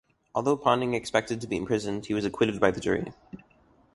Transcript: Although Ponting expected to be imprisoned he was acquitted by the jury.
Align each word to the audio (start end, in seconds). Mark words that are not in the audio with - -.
Although 0.33 0.57
Ponting 0.57 0.95
expected 0.95 1.41
to 1.41 1.47
be 1.47 1.57
imprisoned 1.57 2.07
he 2.07 2.15
was 2.15 2.25
acquitted 2.25 2.59
by 2.59 2.71
the 2.71 2.79
jury. 2.79 3.13